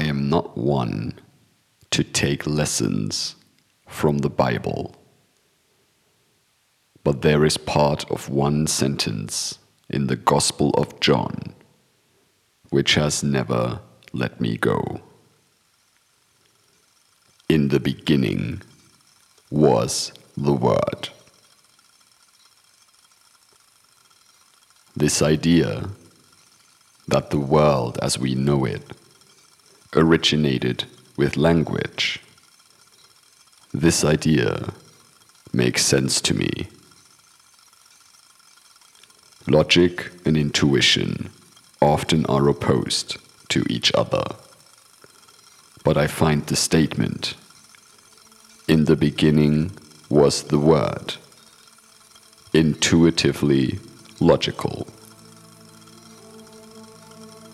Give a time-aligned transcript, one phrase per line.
[0.00, 1.12] I am not one
[1.90, 3.36] to take lessons
[3.86, 4.94] from the Bible,
[7.04, 9.58] but there is part of one sentence
[9.90, 11.54] in the Gospel of John
[12.70, 13.80] which has never
[14.14, 15.02] let me go.
[17.50, 18.62] In the beginning
[19.50, 21.10] was the Word.
[24.96, 25.90] This idea
[27.06, 28.94] that the world as we know it
[29.94, 30.84] originated
[31.16, 32.20] with language.
[33.72, 34.72] This idea
[35.52, 36.68] makes sense to me.
[39.46, 41.30] Logic and intuition
[41.80, 43.16] often are opposed
[43.48, 44.24] to each other.
[45.82, 47.34] But I find the statement,
[48.68, 49.72] in the beginning
[50.08, 51.14] was the Word,
[52.52, 53.78] intuitively
[54.20, 54.86] logical.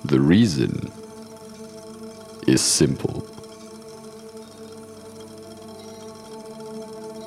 [0.05, 0.91] The reason
[2.47, 3.27] is simple.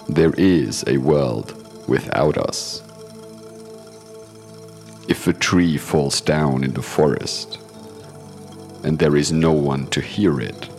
[0.08, 1.54] There is a world
[1.88, 2.82] without us.
[5.08, 7.60] If a tree falls down in the forest
[8.84, 10.70] and there is no one to hear it,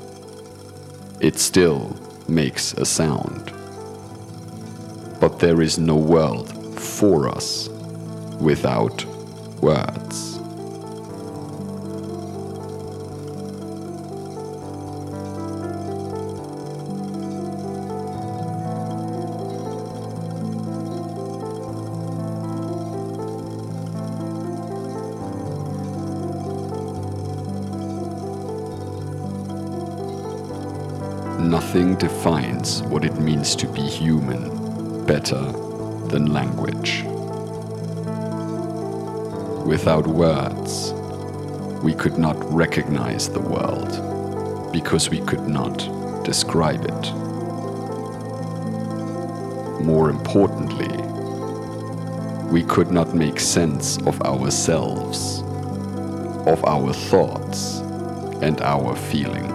[1.20, 1.96] it still
[2.28, 3.52] makes a sound.
[5.20, 7.68] But there is no world for us
[8.40, 9.04] without
[9.60, 9.89] words.
[32.00, 35.52] Defines what it means to be human better
[36.08, 37.04] than language.
[39.66, 40.94] Without words,
[41.82, 45.76] we could not recognize the world because we could not
[46.24, 47.12] describe it.
[49.84, 50.96] More importantly,
[52.50, 55.42] we could not make sense of ourselves,
[56.46, 57.80] of our thoughts,
[58.40, 59.49] and our feelings.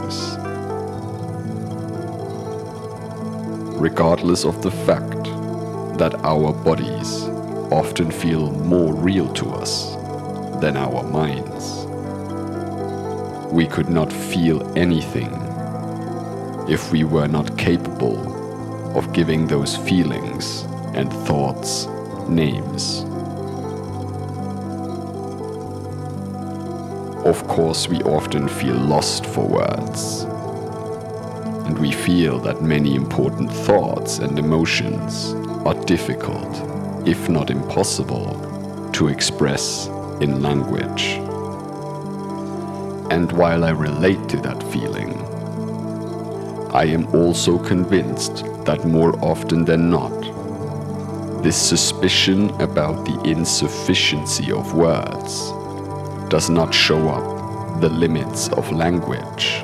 [3.86, 5.26] Regardless of the fact
[6.00, 7.26] that our bodies
[7.72, 9.94] often feel more real to us
[10.60, 11.86] than our minds.
[13.54, 15.32] We could not feel anything
[16.68, 18.18] if we were not capable
[18.98, 20.64] of giving those feelings
[20.96, 21.86] and thoughts
[22.28, 23.04] names.
[27.24, 30.26] Of course, we often feel lost for words
[31.66, 35.34] and we feel that many important thoughts and emotions
[35.66, 39.88] are difficult, if not impossible, to express
[40.22, 41.20] in language.
[43.12, 45.20] And while I relate to that feeling,
[46.72, 50.14] I am also convinced that more often than not,
[51.42, 55.52] this suspicion about the insufficiency of words
[56.30, 59.64] does not show up the limits of language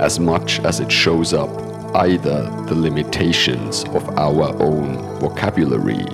[0.00, 1.50] as much as it shows up
[1.96, 6.04] either the limitations of our own vocabulary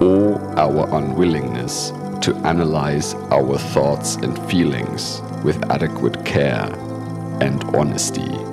[0.00, 6.66] or our unwillingness to analyze our thoughts and feelings with adequate care
[7.40, 8.49] and honesty.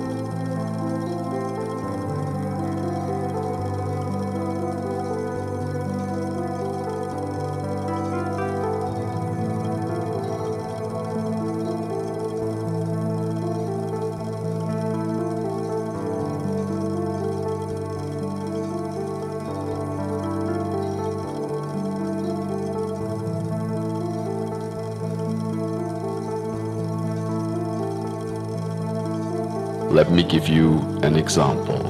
[30.28, 31.82] Give you an example.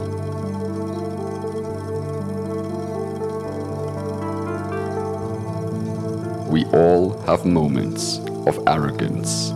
[6.49, 9.51] We all have moments of arrogance.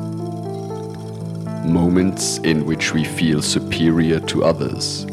[1.65, 5.05] Moments in which we feel superior to others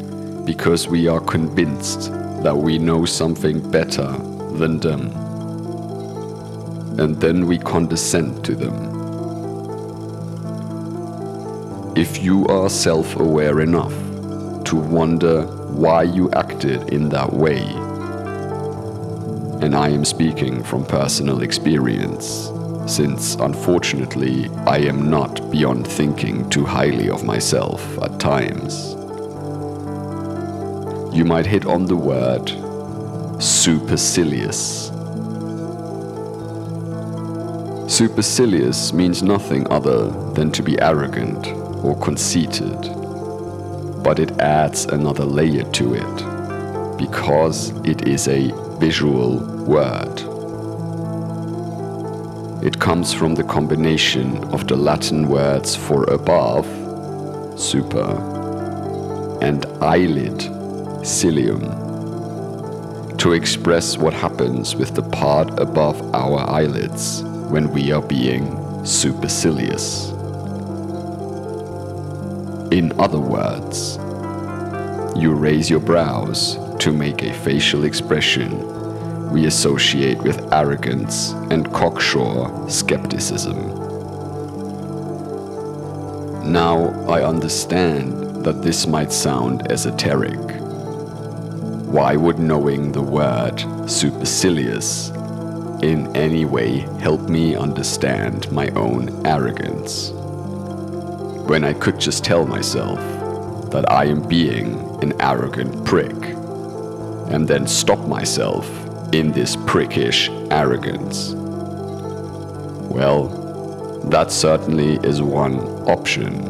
[0.45, 2.11] because we are convinced
[2.41, 4.11] that we know something better
[4.57, 5.11] than them.
[6.99, 8.88] And then we condescend to them
[11.99, 13.93] if you are self aware enough
[14.63, 17.59] to wonder why you acted in that way,
[19.61, 22.53] and I am speaking from personal experience,
[22.87, 28.95] since unfortunately I am not beyond thinking too highly of myself at times.
[31.13, 32.47] You might hit on the word
[33.43, 34.87] supercilious.
[37.93, 42.81] Supercilious means nothing other than to be arrogant or conceited,
[44.03, 50.19] but it adds another layer to it because it is a visual word.
[52.61, 56.65] It comes from the combination of the Latin words for above,
[57.57, 58.11] super,
[59.41, 60.39] and eyelid,
[61.03, 61.87] cilium,
[63.17, 70.11] to express what happens with the part above our eyelids when we are being supercilious.
[72.71, 73.97] In other words,
[75.19, 78.69] you raise your brows to make a facial expression
[79.31, 83.57] we associate with arrogance and cocksure skepticism.
[86.51, 90.39] Now I understand that this might sound esoteric.
[91.91, 95.09] Why would knowing the word supercilious
[95.81, 100.11] in any way help me understand my own arrogance?
[101.49, 102.99] When I could just tell myself
[103.71, 106.13] that I am being an arrogant prick
[107.33, 108.69] and then stop myself
[109.15, 111.33] in this prickish arrogance?
[112.93, 113.29] Well,
[114.11, 115.57] that certainly is one
[115.89, 116.43] option.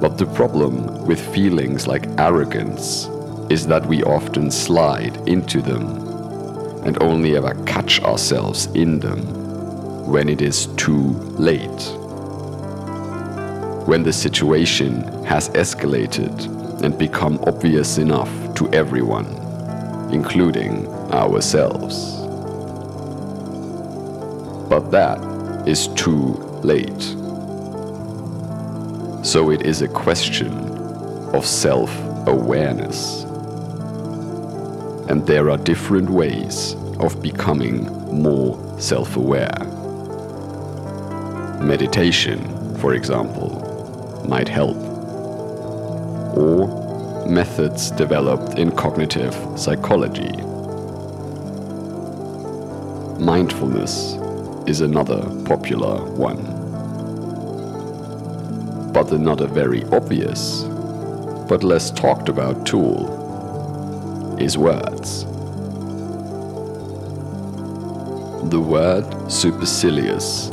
[0.00, 3.08] But the problem with feelings like arrogance
[3.50, 5.86] is that we often slide into them
[6.84, 12.05] and only ever catch ourselves in them when it is too late.
[13.86, 19.26] When the situation has escalated and become obvious enough to everyone,
[20.12, 22.16] including ourselves.
[24.68, 25.18] But that
[25.68, 26.34] is too
[26.64, 27.00] late.
[29.24, 30.52] So it is a question
[31.32, 31.96] of self
[32.26, 33.22] awareness.
[35.08, 39.58] And there are different ways of becoming more self aware.
[41.62, 43.65] Meditation, for example,
[44.28, 44.76] might help.
[46.36, 50.30] Or methods developed in cognitive psychology.
[53.22, 54.14] Mindfulness
[54.68, 56.42] is another popular one.
[58.92, 60.64] But another very obvious,
[61.48, 63.16] but less talked about tool
[64.38, 65.24] is words.
[68.50, 70.50] The word supercilious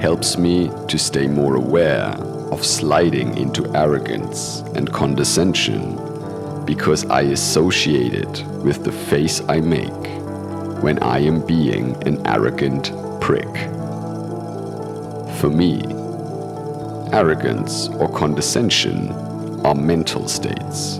[0.00, 2.16] helps me to stay more aware
[2.52, 5.96] of sliding into arrogance and condescension
[6.64, 9.90] because I associate it with the face I make
[10.82, 13.54] when I am being an arrogant prick.
[15.38, 15.82] For me,
[17.12, 19.10] arrogance or condescension
[19.64, 20.98] are mental states.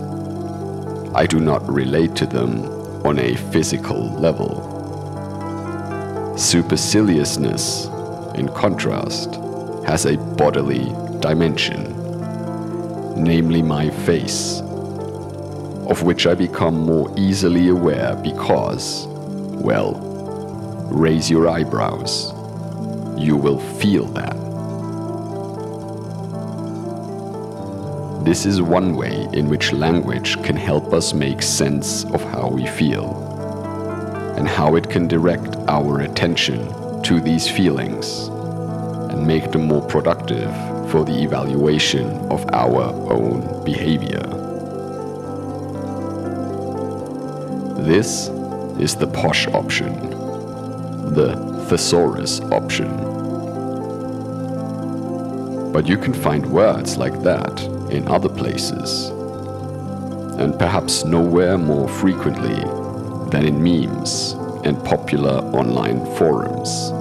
[1.13, 2.65] I do not relate to them
[3.05, 4.65] on a physical level.
[6.37, 7.87] Superciliousness,
[8.35, 9.35] in contrast,
[9.85, 11.95] has a bodily dimension,
[13.21, 14.61] namely my face,
[15.89, 19.07] of which I become more easily aware because
[19.59, 19.99] well,
[20.89, 22.33] raise your eyebrows.
[23.17, 24.35] You will feel that.
[28.23, 32.65] This is one way in which language can help us make sense of how we
[32.67, 33.25] feel
[34.37, 36.59] and how it can direct our attention
[37.03, 38.27] to these feelings
[39.11, 40.51] and make them more productive
[40.89, 44.23] for the evaluation of our own behavior.
[47.85, 48.29] This
[48.79, 49.93] is the posh option,
[51.13, 51.35] the
[51.69, 52.89] thesaurus option.
[55.71, 59.09] But you can find words like that in other places,
[60.39, 62.63] and perhaps nowhere more frequently
[63.29, 66.98] than in memes and popular online forums.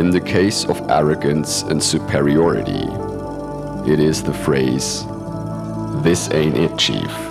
[0.00, 2.88] In the case of arrogance and superiority,
[3.86, 5.04] it is the phrase
[6.02, 7.29] this ain't it, Chief.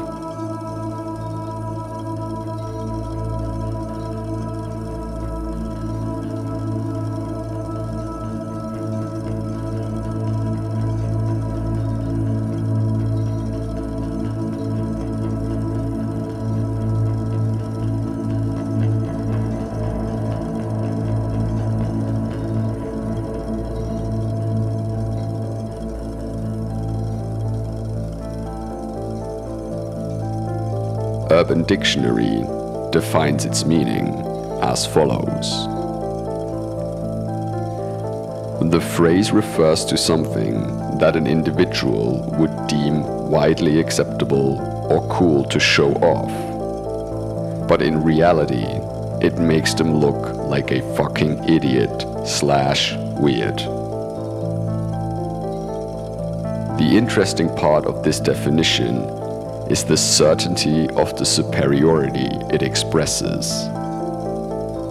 [31.31, 32.43] Urban Dictionary
[32.91, 34.07] defines its meaning
[34.63, 35.67] as follows.
[38.71, 44.59] The phrase refers to something that an individual would deem widely acceptable
[44.89, 46.49] or cool to show off.
[47.69, 48.65] but in reality,
[49.21, 53.59] it makes them look like a fucking idiot slash weird.
[56.79, 59.18] The interesting part of this definition
[59.69, 63.67] is the certainty of the superiority it expresses.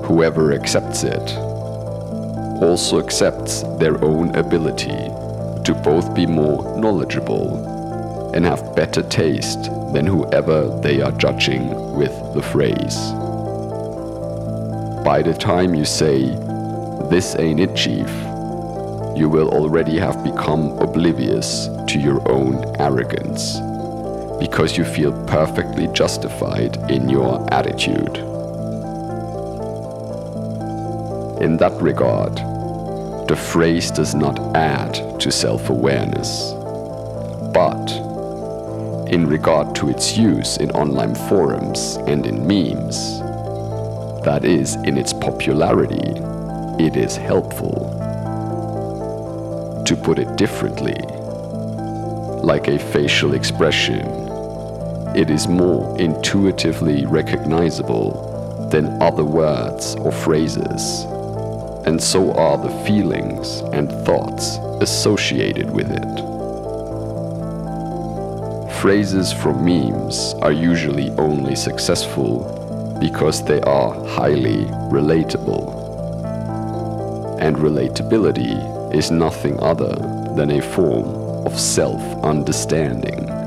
[0.07, 1.37] Whoever accepts it
[2.63, 5.11] also accepts their own ability
[5.65, 12.13] to both be more knowledgeable and have better taste than whoever they are judging with
[12.35, 13.13] the phrase.
[15.05, 16.21] By the time you say,
[17.11, 18.09] This ain't it, Chief,
[19.17, 23.59] you will already have become oblivious to your own arrogance
[24.39, 28.17] because you feel perfectly justified in your attitude.
[31.43, 32.37] In that regard,
[33.29, 36.53] the phrase does not add to self awareness,
[37.53, 37.91] but
[39.13, 43.21] in regard to its use in online forums and in memes,
[44.25, 46.13] that is, in its popularity,
[46.79, 47.95] it is helpful.
[49.87, 50.97] To put it differently,
[52.43, 54.28] like a facial expression,
[55.19, 61.07] it is more intuitively recognizable than other words or phrases,
[61.87, 66.19] and so are the feelings and thoughts associated with it.
[68.81, 72.55] Phrases from memes are usually only successful
[73.01, 75.75] because they are highly relatable.
[77.41, 79.97] And relatability is nothing other
[80.37, 83.38] than a form of self understanding.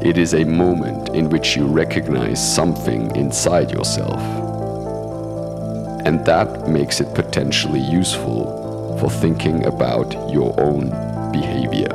[0.00, 4.20] It is a moment in which you recognize something inside yourself.
[6.06, 10.90] And that makes it potentially useful for thinking about your own
[11.32, 11.88] behavior.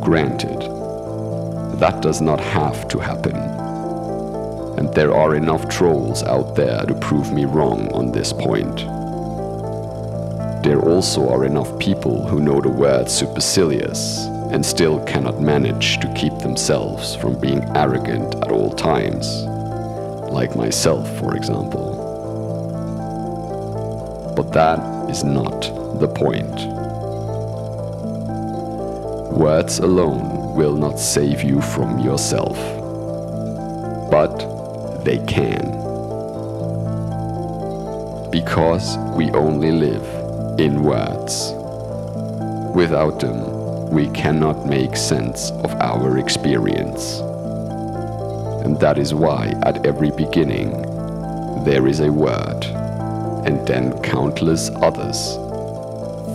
[0.00, 0.60] Granted,
[1.80, 3.34] that does not have to happen.
[4.78, 8.76] And there are enough trolls out there to prove me wrong on this point.
[10.62, 16.06] There also are enough people who know the word supercilious and still cannot manage to
[16.14, 19.42] keep themselves from being arrogant at all times,
[20.30, 21.90] like myself, for example.
[24.36, 24.78] But that
[25.10, 25.60] is not
[25.98, 26.54] the point.
[29.36, 32.56] Words alone will not save you from yourself,
[34.08, 35.72] but they can.
[38.30, 41.52] Because we only live in words.
[42.72, 43.53] Without them,
[43.94, 47.20] we cannot make sense of our experience.
[48.64, 50.72] And that is why at every beginning
[51.64, 52.64] there is a word,
[53.46, 55.36] and then countless others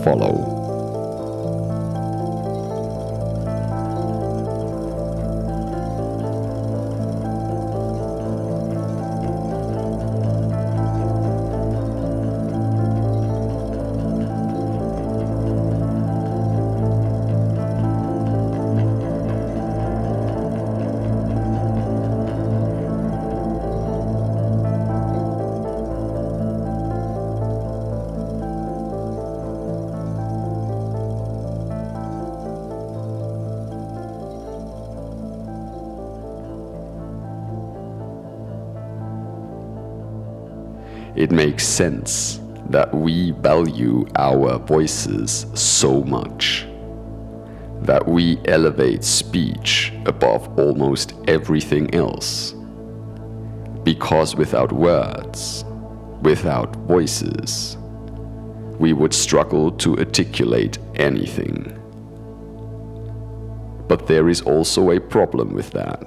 [0.02, 0.59] follow.
[41.80, 46.66] Sense that we value our voices so much.
[47.80, 52.54] That we elevate speech above almost everything else.
[53.82, 55.64] Because without words,
[56.20, 57.78] without voices,
[58.78, 61.56] we would struggle to articulate anything.
[63.88, 66.04] But there is also a problem with that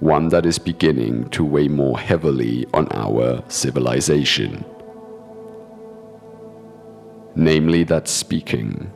[0.00, 4.64] one that is beginning to weigh more heavily on our civilization.
[7.34, 8.92] Namely, that speaking,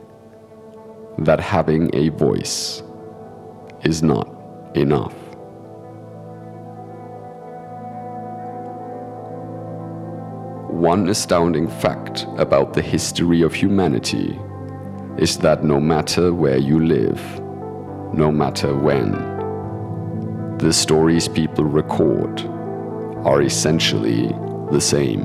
[1.17, 2.81] that having a voice,
[3.83, 4.29] is not
[4.75, 5.13] enough.
[10.69, 14.39] One astounding fact about the history of humanity
[15.17, 17.21] is that no matter where you live,
[18.13, 19.32] no matter when,
[20.63, 22.39] the stories people record
[23.25, 24.27] are essentially
[24.71, 25.23] the same.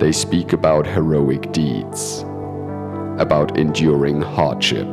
[0.00, 2.24] They speak about heroic deeds,
[3.16, 4.88] about enduring hardship,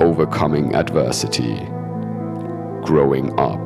[0.00, 1.56] overcoming adversity,
[2.86, 3.60] growing up,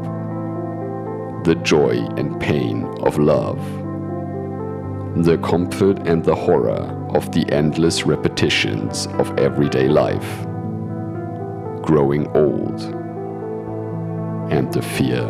[1.44, 3.60] the joy and pain of love,
[5.24, 10.44] the comfort and the horror of the endless repetitions of everyday life
[11.82, 12.80] growing old,
[14.52, 15.22] and the fear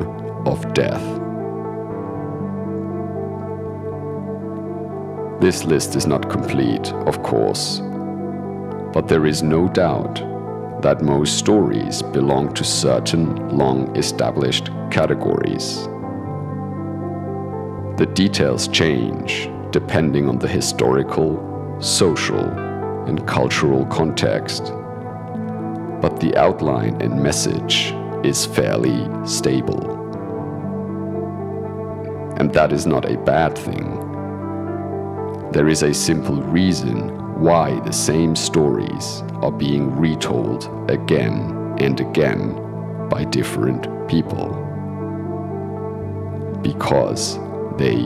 [0.47, 1.03] of death.
[5.41, 7.81] This list is not complete, of course,
[8.93, 10.17] but there is no doubt
[10.83, 15.85] that most stories belong to certain long established categories.
[17.97, 22.45] The details change depending on the historical, social,
[23.07, 24.73] and cultural context,
[26.01, 29.99] but the outline and message is fairly stable.
[32.39, 33.99] And that is not a bad thing.
[35.53, 37.09] There is a simple reason
[37.41, 44.49] why the same stories are being retold again and again by different people.
[46.63, 47.39] Because
[47.79, 48.03] they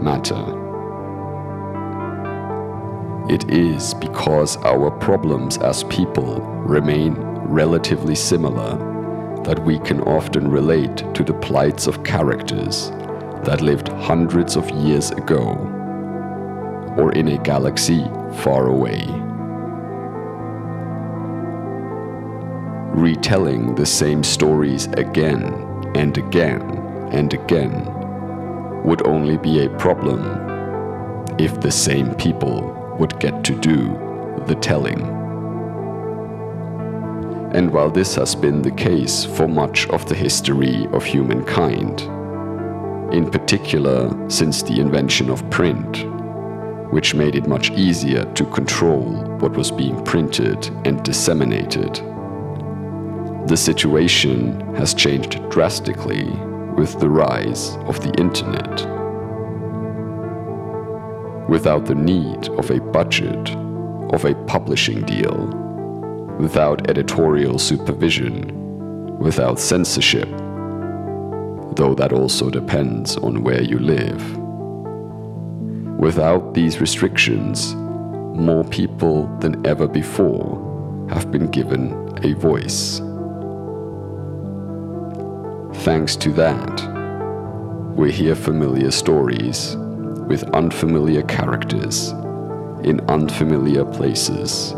[0.00, 0.60] matter.
[3.28, 7.14] It is because our problems as people remain
[7.54, 8.76] relatively similar
[9.44, 12.90] that we can often relate to the plights of characters
[13.44, 15.52] that lived hundreds of years ago
[16.98, 18.02] or in a galaxy
[18.42, 19.04] far away.
[22.92, 25.44] Retelling the same stories again
[25.94, 26.62] and again
[27.12, 27.72] and again
[28.82, 30.20] would only be a problem
[31.38, 33.88] if the same people would get to do
[34.46, 35.23] the telling.
[37.54, 42.00] And while this has been the case for much of the history of humankind,
[43.14, 46.04] in particular since the invention of print,
[46.92, 49.04] which made it much easier to control
[49.38, 51.94] what was being printed and disseminated.
[53.46, 56.24] The situation has changed drastically
[56.76, 58.84] with the rise of the internet.
[61.48, 63.50] Without the need of a budget,
[64.12, 65.63] of a publishing deal,
[66.38, 70.28] without editorial supervision, without censorship,
[71.76, 74.38] though that also depends on where you live.
[75.98, 81.92] Without these restrictions, more people than ever before have been given
[82.24, 82.98] a voice.
[85.84, 89.76] Thanks to that, we hear familiar stories
[90.26, 92.10] with unfamiliar characters
[92.82, 94.74] in unfamiliar places,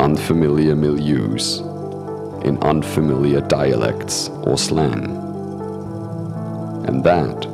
[0.00, 1.60] unfamiliar milieus,
[2.44, 5.04] in unfamiliar dialects or slang.
[6.86, 7.46] And that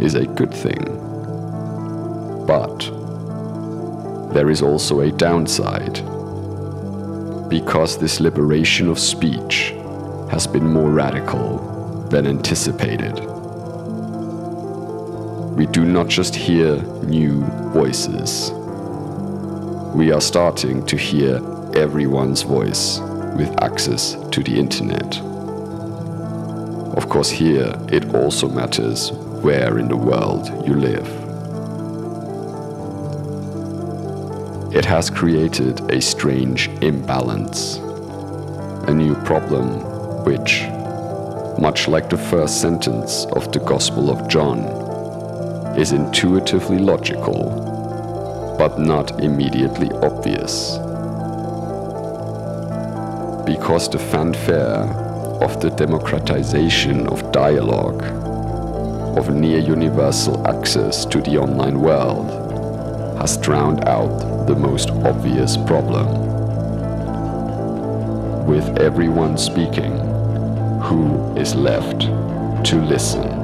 [0.00, 0.84] is a good thing.
[2.46, 2.78] But
[4.32, 5.94] there is also a downside.
[7.48, 9.72] Because this liberation of speech
[10.30, 13.18] has been more radical than anticipated.
[15.56, 17.42] We do not just hear new
[17.72, 18.50] voices.
[19.96, 21.36] We are starting to hear
[21.74, 22.98] everyone's voice
[23.34, 25.16] with access to the internet.
[26.98, 31.06] Of course, here it also matters where in the world you live.
[34.74, 37.76] It has created a strange imbalance,
[38.88, 39.80] a new problem
[40.26, 40.64] which,
[41.58, 44.58] much like the first sentence of the Gospel of John,
[45.78, 47.75] is intuitively logical,
[48.66, 50.78] but not immediately obvious.
[53.46, 54.82] Because the fanfare
[55.40, 58.02] of the democratization of dialogue,
[59.16, 62.28] of near universal access to the online world,
[63.20, 66.08] has drowned out the most obvious problem.
[68.48, 69.92] With everyone speaking,
[70.80, 72.00] who is left
[72.66, 73.35] to listen?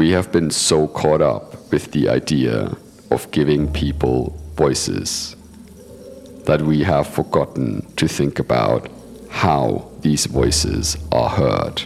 [0.00, 2.74] We have been so caught up with the idea
[3.10, 5.36] of giving people voices
[6.46, 8.88] that we have forgotten to think about
[9.28, 11.82] how these voices are heard.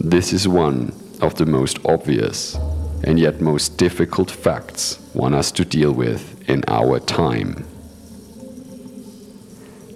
[0.00, 2.54] This is one of the most obvious
[3.04, 7.66] and yet most difficult facts one has to deal with in our time.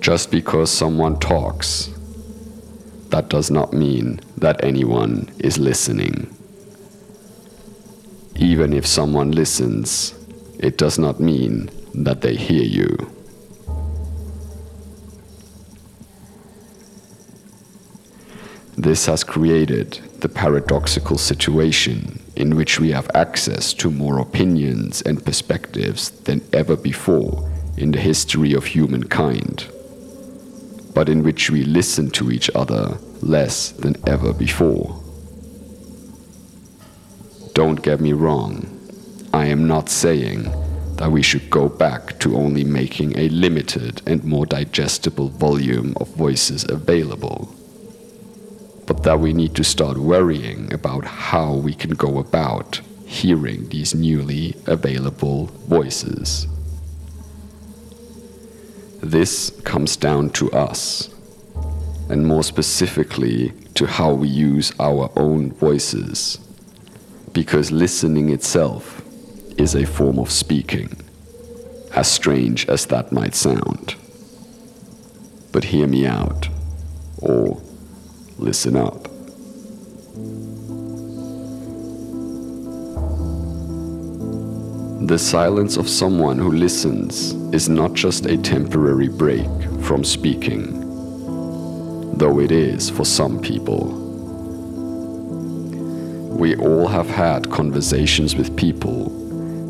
[0.01, 1.89] Just because someone talks,
[3.11, 6.35] that does not mean that anyone is listening.
[8.37, 10.15] Even if someone listens,
[10.59, 13.11] it does not mean that they hear you.
[18.77, 25.23] This has created the paradoxical situation in which we have access to more opinions and
[25.23, 29.69] perspectives than ever before in the history of humankind,
[30.95, 35.03] but in which we listen to each other less than ever before.
[37.55, 38.67] Don't get me wrong,
[39.33, 40.45] I am not saying
[40.97, 46.09] that we should go back to only making a limited and more digestible volume of
[46.15, 47.55] voices available
[48.91, 53.95] but that we need to start worrying about how we can go about hearing these
[53.95, 56.49] newly available voices.
[59.03, 61.09] This comes down to us,
[62.09, 66.39] and more specifically to how we use our own voices,
[67.33, 69.03] because listening itself
[69.57, 70.97] is a form of speaking,
[71.95, 73.95] as strange as that might sound.
[75.53, 76.49] But hear me out,
[77.19, 77.61] or
[78.41, 79.10] Listen up.
[85.11, 89.49] The silence of someone who listens is not just a temporary break
[89.83, 90.79] from speaking,
[92.17, 93.87] though it is for some people.
[96.29, 99.09] We all have had conversations with people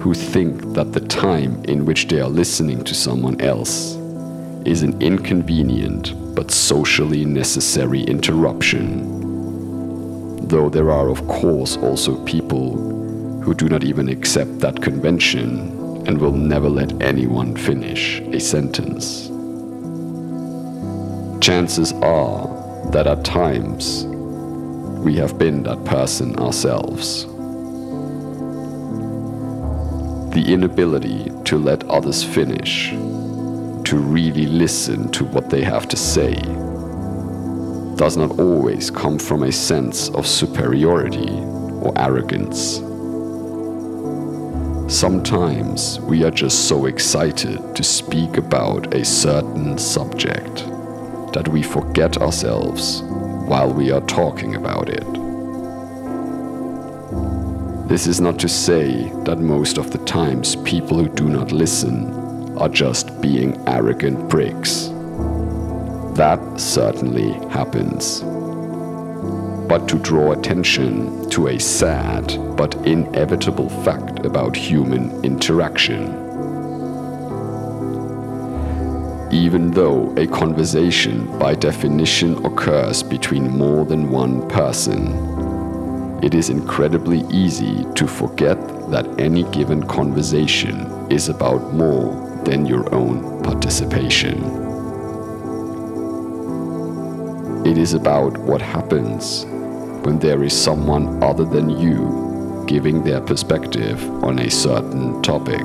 [0.02, 3.94] who think that the time in which they are listening to someone else
[4.66, 9.16] is an inconvenient but socially necessary interruption.
[10.48, 12.99] Though there are, of course, also people
[13.50, 19.26] who do not even accept that convention and will never let anyone finish a sentence.
[21.44, 22.46] Chances are
[22.92, 24.04] that at times
[25.04, 27.24] we have been that person ourselves.
[30.32, 36.36] The inability to let others finish to really listen to what they have to say
[37.96, 41.32] does not always come from a sense of superiority
[41.82, 42.80] or arrogance.
[44.90, 50.66] Sometimes we are just so excited to speak about a certain subject
[51.32, 53.02] that we forget ourselves
[53.46, 55.06] while we are talking about it.
[57.88, 62.58] This is not to say that most of the times people who do not listen
[62.58, 64.88] are just being arrogant pricks.
[66.16, 68.24] That certainly happens.
[69.70, 76.08] But to draw attention to a sad but inevitable fact about human interaction.
[79.30, 87.20] Even though a conversation by definition occurs between more than one person, it is incredibly
[87.30, 88.58] easy to forget
[88.90, 90.80] that any given conversation
[91.12, 94.42] is about more than your own participation.
[97.64, 99.46] It is about what happens
[100.04, 105.64] when there is someone other than you giving their perspective on a certain topic.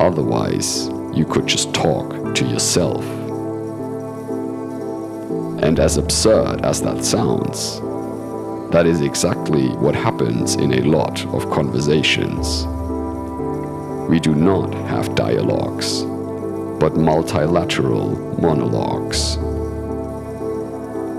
[0.00, 3.04] Otherwise, you could just talk to yourself.
[5.62, 7.80] And as absurd as that sounds,
[8.72, 12.66] that is exactly what happens in a lot of conversations.
[14.08, 16.02] We do not have dialogues,
[16.80, 19.38] but multilateral monologues.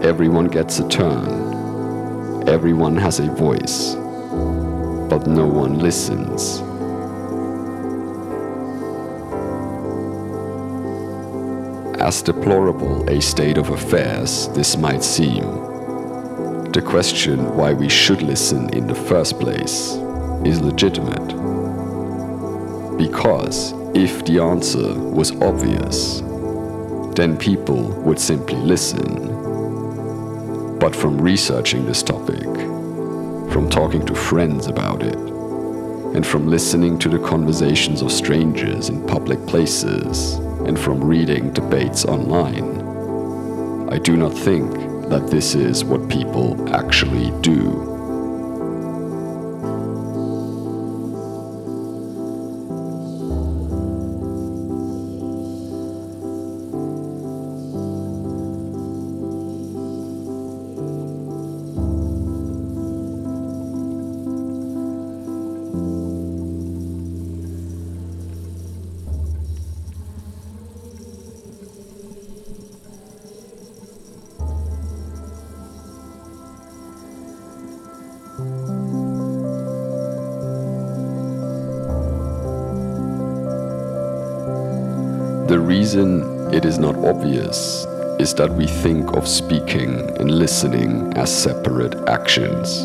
[0.04, 3.94] Everyone gets a turn, everyone has a voice,
[5.10, 6.60] but no one listens.
[12.02, 15.44] As deplorable a state of affairs this might seem,
[16.72, 19.92] the question why we should listen in the first place
[20.44, 21.28] is legitimate.
[22.98, 26.22] Because if the answer was obvious,
[27.16, 29.51] then people would simply listen.
[30.82, 32.44] But from researching this topic,
[33.54, 39.06] from talking to friends about it, and from listening to the conversations of strangers in
[39.06, 40.34] public places,
[40.66, 44.74] and from reading debates online, I do not think
[45.10, 47.91] that this is what people actually do.
[85.52, 87.86] The reason it is not obvious
[88.20, 92.84] is that we think of speaking and listening as separate actions,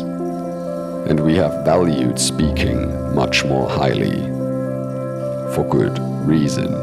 [1.09, 4.19] and we have valued speaking much more highly,
[5.55, 6.73] for good reason.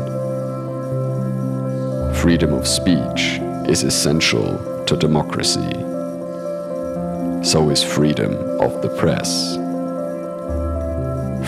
[2.15, 5.75] Freedom of speech is essential to democracy.
[7.45, 9.57] So is freedom of the press.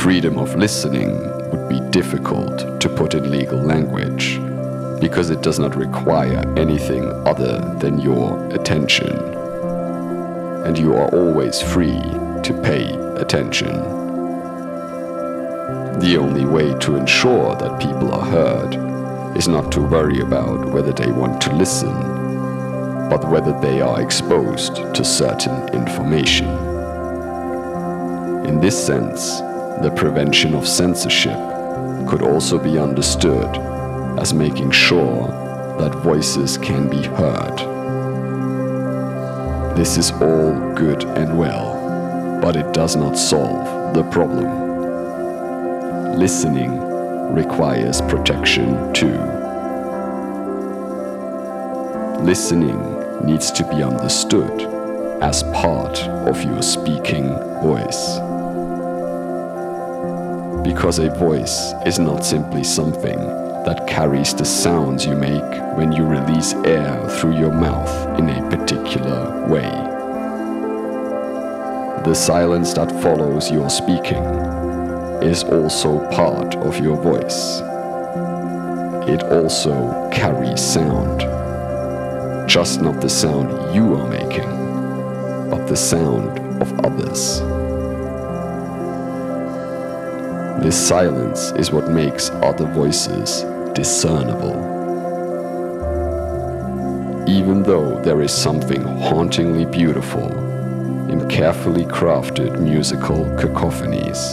[0.03, 4.39] Freedom of listening would be difficult to put in legal language
[5.01, 9.11] because it does not require anything other than your attention.
[10.65, 12.01] And you are always free
[12.43, 13.73] to pay attention.
[16.01, 20.93] The only way to ensure that people are heard is not to worry about whether
[20.93, 21.95] they want to listen,
[23.11, 26.49] but whether they are exposed to certain information.
[28.47, 29.41] In this sense,
[29.83, 31.37] the prevention of censorship
[32.09, 33.57] could also be understood
[34.19, 35.29] as making sure
[35.79, 37.59] that voices can be heard.
[39.77, 44.49] This is all good and well, but it does not solve the problem.
[46.19, 46.81] Listening
[47.35, 49.19] requires protection too.
[52.23, 52.81] Listening
[53.27, 54.63] needs to be understood
[55.23, 57.29] as part of your speaking
[57.61, 58.19] voice
[60.67, 63.19] because a voice is not simply something
[63.65, 68.51] that carries the sounds you make when you release air through your mouth in a
[68.51, 69.71] particular way.
[72.03, 74.25] The silence that follows your speaking
[75.23, 77.61] is also part of your voice.
[79.09, 81.21] It also carries sound,
[82.49, 84.51] just not the sound you are making,
[85.49, 87.56] but the sound of others.
[90.63, 93.43] This silence is what makes other voices
[93.75, 94.57] discernible.
[97.29, 100.27] Even though there is something hauntingly beautiful
[101.11, 104.25] in carefully crafted musical cacophonies,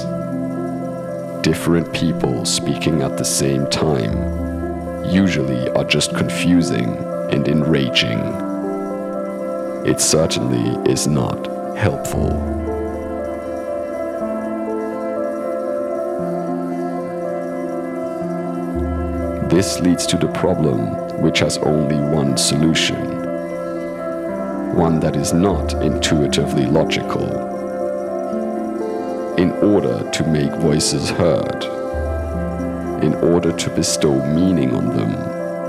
[1.43, 4.15] different people speaking at the same time
[5.05, 6.95] usually are just confusing
[7.31, 8.19] and enraging.
[9.85, 12.72] It certainly is not helpful.
[19.53, 22.97] This leads to the problem, which has only one solution.
[24.75, 27.27] One that is not intuitively logical.
[29.37, 31.63] In order to make voices heard,
[33.03, 35.13] in order to bestow meaning on them,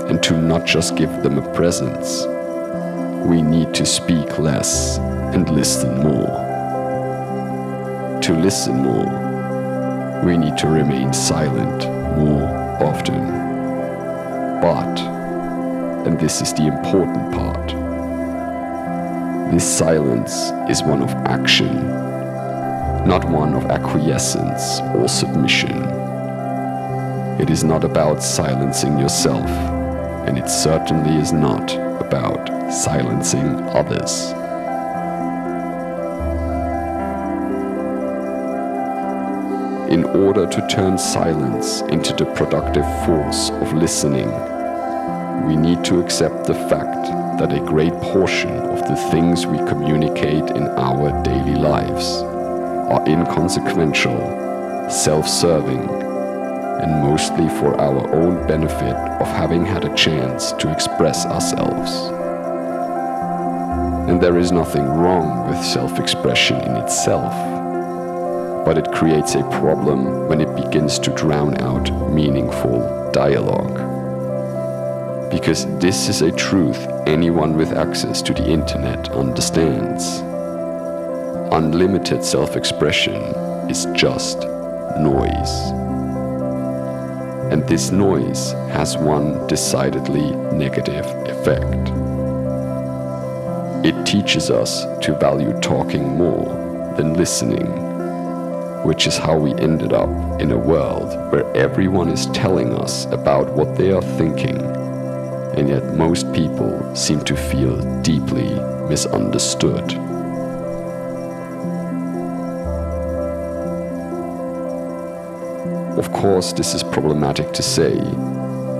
[0.09, 2.25] and to not just give them a presence,
[3.23, 6.41] we need to speak less and listen more.
[8.23, 11.85] To listen more, we need to remain silent
[12.17, 12.49] more
[12.81, 13.44] often.
[16.05, 17.67] And this is the important part,
[19.51, 21.87] this silence is one of action,
[23.07, 25.83] not one of acquiescence or submission.
[27.41, 29.49] It is not about silencing yourself,
[30.27, 34.31] and it certainly is not about silencing others.
[39.91, 44.29] In order to turn silence into the productive force of listening,
[45.45, 47.05] we need to accept the fact
[47.39, 52.23] that a great portion of the things we communicate in our daily lives
[52.89, 54.17] are inconsequential,
[54.89, 55.87] self serving,
[56.81, 61.91] and mostly for our own benefit of having had a chance to express ourselves.
[64.09, 67.33] And there is nothing wrong with self expression in itself,
[68.65, 73.84] but it creates a problem when it begins to drown out meaningful dialogue
[75.35, 80.21] because this is a truth anyone with access to the internet understands.
[81.53, 83.21] Unlimited self expression
[83.69, 84.39] is just
[84.97, 85.53] noise.
[87.51, 91.89] And this noise has one decidedly negative effect.
[93.85, 96.45] It teaches us to value talking more
[96.95, 97.67] than listening,
[98.85, 103.51] which is how we ended up in a world where everyone is telling us about
[103.51, 104.74] what they are thinking,
[105.55, 108.49] and yet most people seem to feel deeply
[108.89, 109.93] misunderstood.
[115.97, 117.95] Of course, this is problematic to say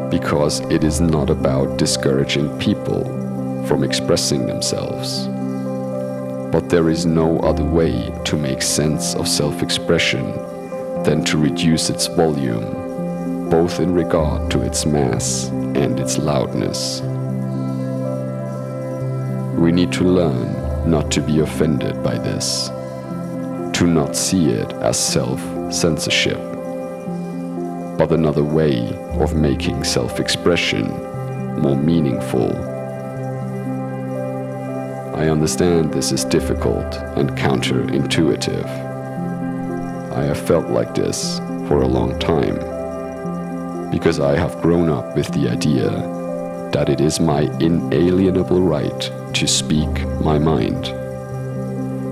[0.09, 3.03] because it is not about discouraging people
[3.67, 5.27] from expressing themselves.
[6.51, 10.25] But there is no other way to make sense of self expression
[11.03, 12.84] than to reduce its volume,
[13.49, 17.01] both in regard to its mass and its loudness.
[19.59, 22.69] We need to learn not to be offended by this,
[23.77, 25.41] to not see it as self
[25.73, 26.39] censorship,
[27.97, 30.87] but another way of making self expression
[31.59, 32.75] more meaningful
[35.15, 38.65] I understand this is difficult and counterintuitive.
[40.11, 42.74] I have felt like this for a long time
[43.95, 45.89] because I have grown up with the idea
[46.73, 48.99] that it is my inalienable right
[49.33, 49.87] to speak
[50.19, 50.87] my mind.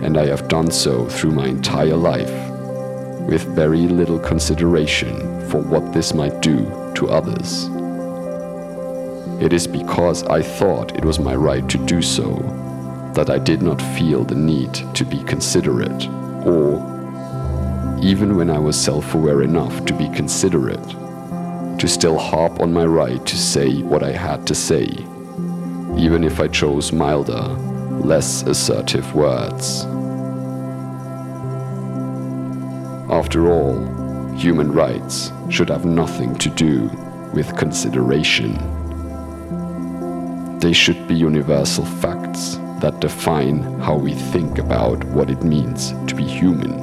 [0.05, 2.31] And I have done so through my entire life
[3.27, 5.13] with very little consideration
[5.49, 6.59] for what this might do
[6.95, 7.65] to others.
[9.43, 12.35] It is because I thought it was my right to do so
[13.13, 16.07] that I did not feel the need to be considerate,
[16.45, 16.79] or,
[18.01, 21.02] even when I was self aware enough to be considerate,
[21.83, 24.85] to still harp on my right to say what I had to say,
[25.97, 27.45] even if I chose milder,
[28.05, 29.83] less assertive words.
[33.11, 33.75] After all,
[34.37, 36.89] human rights should have nothing to do
[37.33, 38.53] with consideration.
[40.59, 46.15] They should be universal facts that define how we think about what it means to
[46.15, 46.82] be human.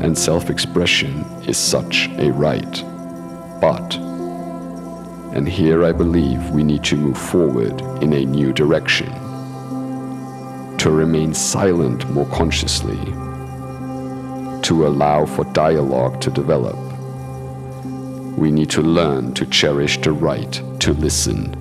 [0.00, 2.84] And self expression is such a right.
[3.60, 3.96] But,
[5.34, 9.12] and here I believe we need to move forward in a new direction,
[10.78, 13.04] to remain silent more consciously,
[14.62, 16.76] to allow for dialogue to develop
[18.38, 21.56] we need to learn to cherish the right to listen.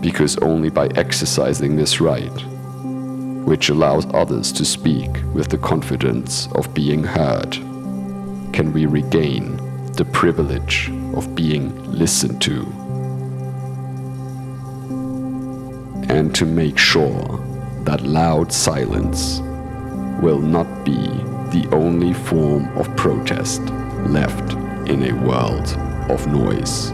[0.00, 2.44] Because only by exercising this right,
[3.44, 7.52] which allows others to speak with the confidence of being heard,
[8.52, 9.56] can we regain
[9.92, 12.62] the privilege of being listened to.
[16.08, 17.38] And to make sure
[17.84, 19.40] that loud silence
[20.22, 21.06] will not be
[21.50, 23.62] the only form of protest
[24.06, 24.52] left
[24.88, 25.68] in a world
[26.10, 26.92] of noise.